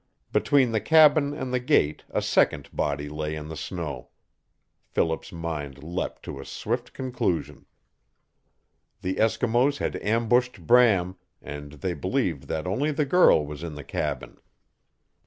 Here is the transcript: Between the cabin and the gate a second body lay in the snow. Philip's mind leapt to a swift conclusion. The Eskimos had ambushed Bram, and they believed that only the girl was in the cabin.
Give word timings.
Between 0.33 0.71
the 0.71 0.81
cabin 0.81 1.31
and 1.35 1.53
the 1.53 1.59
gate 1.59 2.05
a 2.09 2.23
second 2.23 2.69
body 2.73 3.07
lay 3.07 3.35
in 3.35 3.49
the 3.49 3.55
snow. 3.55 4.09
Philip's 4.87 5.31
mind 5.31 5.83
leapt 5.83 6.23
to 6.23 6.39
a 6.39 6.43
swift 6.43 6.91
conclusion. 6.93 7.67
The 9.03 9.17
Eskimos 9.17 9.77
had 9.77 9.97
ambushed 10.01 10.65
Bram, 10.65 11.17
and 11.39 11.73
they 11.73 11.93
believed 11.93 12.47
that 12.47 12.65
only 12.65 12.89
the 12.89 13.05
girl 13.05 13.45
was 13.45 13.61
in 13.61 13.75
the 13.75 13.83
cabin. 13.83 14.39